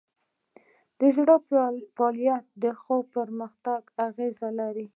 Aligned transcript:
د 0.99 1.01
زړه 1.17 1.35
فعالیت 1.95 2.45
د 2.63 2.65
خوب 2.81 3.03
پر 3.13 3.27
کیفیت 3.35 3.85
اغېز 4.07 4.35
لري. 4.59 4.87